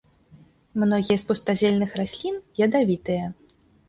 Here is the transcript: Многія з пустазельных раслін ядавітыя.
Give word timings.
Многія 0.83 1.17
з 1.23 1.27
пустазельных 1.31 1.91
раслін 2.01 2.35
ядавітыя. 2.65 3.29